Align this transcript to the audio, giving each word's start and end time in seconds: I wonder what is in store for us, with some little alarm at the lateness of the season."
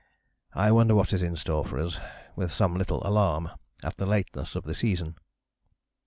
I 0.55 0.71
wonder 0.71 0.95
what 0.95 1.13
is 1.13 1.21
in 1.21 1.35
store 1.35 1.63
for 1.63 1.77
us, 1.77 1.99
with 2.35 2.51
some 2.51 2.75
little 2.75 3.05
alarm 3.05 3.51
at 3.83 3.97
the 3.97 4.07
lateness 4.07 4.55
of 4.55 4.63
the 4.63 4.73
season." 4.73 5.15